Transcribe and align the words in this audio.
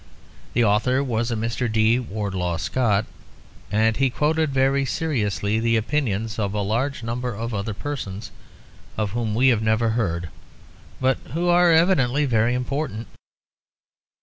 The 0.55 0.63
author 0.63 1.03
was 1.03 1.29
a 1.29 1.35
Mr. 1.35 1.71
D. 1.71 1.99
Wardlaw 1.99 2.57
Scott, 2.57 3.05
and 3.71 3.97
he 3.97 4.09
quoted 4.09 4.49
very 4.51 4.83
seriously 4.83 5.59
the 5.59 5.75
opinions 5.77 6.39
of 6.39 6.55
a 6.55 6.61
large 6.63 7.03
number 7.03 7.35
of 7.35 7.53
other 7.53 7.75
persons, 7.75 8.31
of 8.97 9.11
whom 9.11 9.35
we 9.35 9.49
have 9.49 9.61
never 9.61 9.89
heard, 9.89 10.29
but 10.99 11.19
who 11.35 11.49
are 11.49 11.71
evidently 11.71 12.25
very 12.25 12.55
important. 12.55 13.09